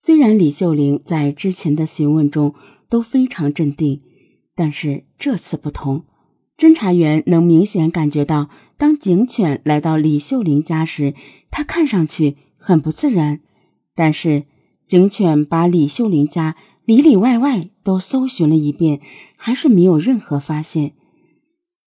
[0.00, 2.54] 虽然李秀玲在之前的询问中
[2.88, 4.00] 都非常镇定，
[4.54, 6.04] 但是这次不同。
[6.56, 11.14] 侦查员能明显感觉到，当警犬来到李秀玲家时，
[11.50, 13.40] 他看上去很不自然。
[13.96, 14.44] 但是，
[14.86, 16.54] 警犬把李秀玲家
[16.84, 19.00] 里里外外都搜寻了一遍，
[19.36, 20.92] 还是没有任何发现。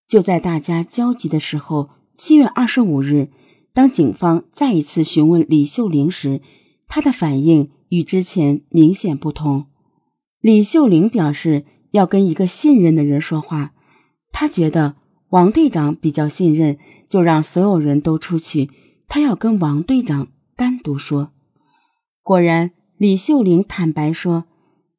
[0.06, 3.30] 就在大家焦急的时候，七月二十五日，
[3.72, 6.42] 当警方再一次询问李秀玲时，
[6.86, 7.70] 他的反应。
[7.92, 9.66] 与之前明显不同，
[10.40, 13.74] 李秀玲表示要跟一个信任的人说话。
[14.32, 14.96] 她觉得
[15.28, 18.70] 王队长比较信任，就让所有人都出去。
[19.08, 21.32] 她要跟王队长单独说。
[22.22, 24.46] 果然，李秀玲坦白说，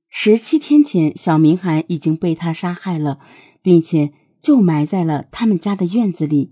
[0.08, 3.18] 十七天前小明涵已经被他杀害了，
[3.64, 6.52] 并且就埋在了他们家的院子里。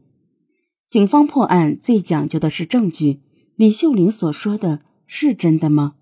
[0.90, 3.22] 警方破案最讲究的是证据。
[3.56, 5.98] 李秀玲所说的是真的吗？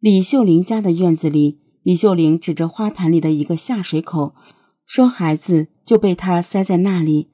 [0.00, 4.34] 李秀玲家的院子里，李秀玲指着花坛里的一个下水口，
[4.86, 7.28] 说：“孩子就被他塞在那里。”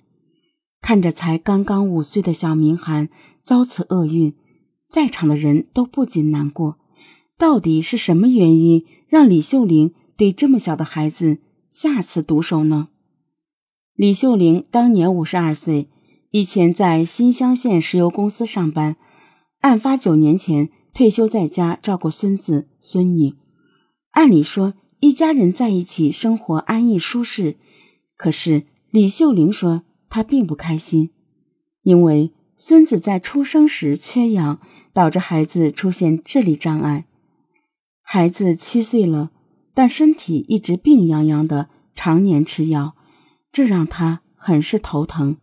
[0.82, 3.08] 看着才刚刚五岁的小明涵
[3.44, 4.34] 遭此厄运，
[4.88, 6.78] 在场的人都不禁难过。
[7.38, 11.38] 到底是什么原因让李秀玲对这么小的孩子
[11.70, 12.88] 下此毒手呢？
[13.94, 15.88] 李秀玲当年五十二岁，
[16.32, 18.96] 以前在新乡县石油公司上班。
[19.60, 20.69] 案发九年前。
[20.97, 23.34] 退休在家照顾孙子孙女，
[24.12, 27.56] 按理说一家人在一起生活安逸舒适。
[28.16, 31.11] 可是李秀玲说她并不开心，
[31.83, 34.58] 因为孙子在出生时缺氧，
[34.94, 37.05] 导致孩子出现智力障碍。
[38.00, 39.33] 孩子七岁了，
[39.75, 42.97] 但身体一直病殃殃的，常年吃药，
[43.53, 45.36] 这让他很是头疼。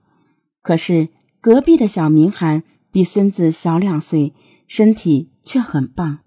[0.63, 4.33] 可是隔壁的小明涵比孙子小两岁，
[4.65, 5.31] 身体。
[5.45, 6.19] 却很棒。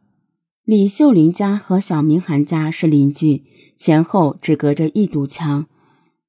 [0.63, 3.45] 李秀玲家和小明涵家是邻居，
[3.79, 5.65] 前后只隔着一堵墙，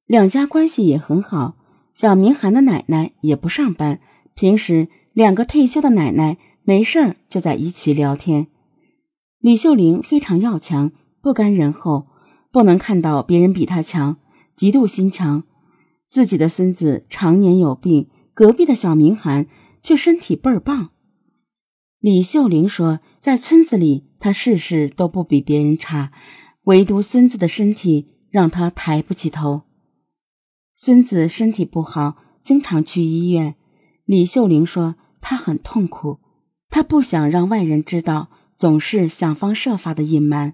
[0.06, 1.56] 两家关系也很好。
[1.94, 4.00] 小明涵的奶奶也不上班，
[4.34, 8.46] 平时两个退休的奶奶没事儿就在一起聊天。
[9.40, 12.06] 李秀玲非常要强，不甘人后，
[12.50, 14.16] 不能看到别人比她强，
[14.54, 15.42] 极度心强。
[16.08, 19.46] 自己的孙子常年有病，隔壁的小明涵
[19.88, 20.90] 却身体倍儿棒。
[21.98, 26.12] 李秀玲说：“在村子里，她事事都不比别人差，
[26.64, 29.62] 唯独孙子的身体让她抬不起头。
[30.76, 33.54] 孙子身体不好，经常去医院。
[34.04, 36.18] 李秀玲说她很痛苦，
[36.68, 40.52] 她不想让外人知道，总是想方设法的隐瞒。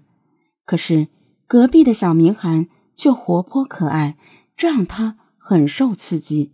[0.63, 1.09] 可是
[1.45, 4.17] 隔壁的小明涵却活泼可爱，
[4.55, 6.53] 这让她很受刺激。”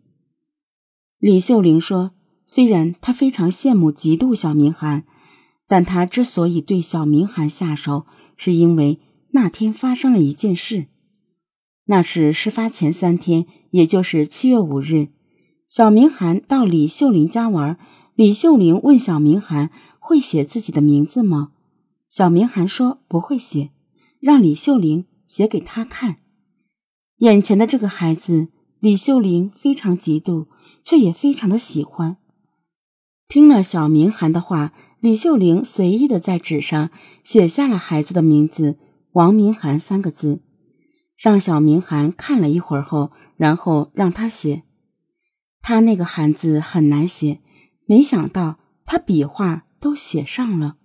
[1.21, 2.13] 李秀玲说。
[2.53, 5.05] 虽然他非常羡慕、嫉妒小明涵，
[5.69, 10.87] 但他之所以对小明涵下手，是因为那天发生了一件事。
[11.85, 15.07] 那是事发前三天，也就是七月五日，
[15.69, 17.79] 小明涵到李秀玲家玩。
[18.15, 21.53] 李秀玲问小明涵：“会写自己的名字吗？”
[22.11, 23.69] 小明涵说：“不会写。”
[24.19, 26.17] 让李秀玲写给他看。
[27.19, 28.49] 眼前的这个孩子，
[28.81, 30.47] 李秀玲非常嫉妒，
[30.83, 32.17] 却也非常的喜欢。
[33.31, 36.89] 听了小明涵的话，李秀玲随意的在纸上
[37.23, 38.77] 写下了孩子的名字
[39.13, 40.41] “王明涵”三个字，
[41.17, 44.63] 让小明涵看了一会儿后，然后让他写。
[45.61, 47.39] 他那个“涵”字很难写，
[47.85, 50.75] 没想到他笔画都写上了。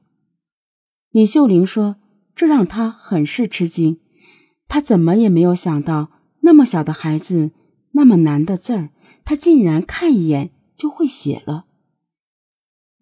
[1.11, 1.97] 李秀玲说
[2.37, 3.99] ：“这让他很是吃惊，
[4.69, 6.11] 他怎么也没有想到，
[6.43, 7.51] 那么小的孩子，
[7.91, 8.91] 那么难的字儿，
[9.25, 11.65] 他竟然看一眼就会写了。”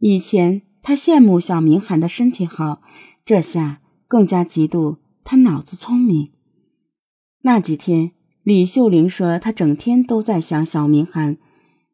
[0.07, 2.83] 以前他羡慕小明涵的身体好，
[3.25, 6.31] 这下更加嫉妒他脑子聪明。
[7.41, 11.39] 那几天，李秀玲说她整天都在想小明涵，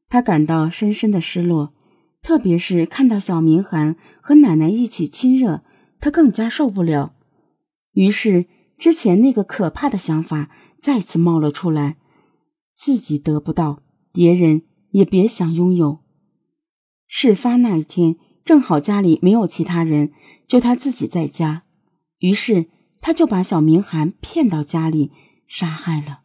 [0.09, 1.73] 她感到深深的失落，
[2.21, 5.63] 特别是看到小明涵和奶奶一起亲热，
[6.01, 7.15] 她更加受不了。
[7.93, 8.47] 于是，
[8.77, 11.97] 之前那个可怕的想法再次冒了出来：
[12.75, 16.00] 自己得不到，别人也别想拥有。
[17.13, 18.15] 事发那一天，
[18.45, 20.13] 正好家里没有其他人，
[20.47, 21.65] 就他自己在家。
[22.21, 22.67] 于是
[23.01, 25.11] 他就把小明涵骗到家里
[25.49, 26.21] 杀害了。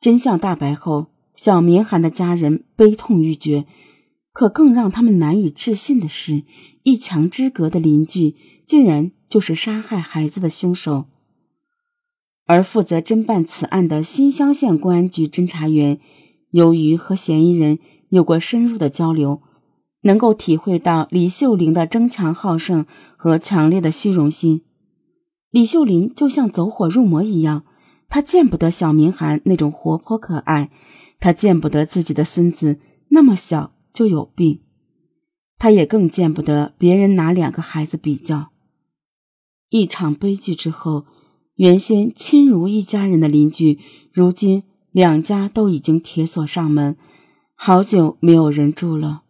[0.00, 3.66] 真相大白后，小明涵的家人悲痛欲绝。
[4.32, 6.44] 可更让他们难以置信的是，
[6.84, 11.06] 一墙之隔的邻居竟然就是杀害孩子的凶手。
[12.44, 15.98] 而负责侦办此案的新乡县公安局侦查员，
[16.50, 17.80] 由于和嫌疑人。
[18.08, 19.42] 有过深入的交流，
[20.02, 22.86] 能够体会到李秀玲的争强好胜
[23.16, 24.62] 和强烈的虚荣心。
[25.50, 27.64] 李秀玲就像走火入魔一样，
[28.08, 30.70] 她见不得小明涵那种活泼可爱，
[31.18, 34.60] 她见不得自己的孙子那么小就有病，
[35.58, 38.50] 她也更见不得别人拿两个孩子比较。
[39.70, 41.06] 一场悲剧之后，
[41.54, 43.78] 原先亲如一家人的邻居，
[44.12, 44.62] 如今
[44.92, 46.96] 两家都已经铁锁上门，
[47.58, 49.22] 好久没有人住了。